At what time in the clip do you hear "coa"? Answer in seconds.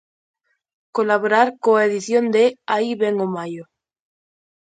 1.63-1.85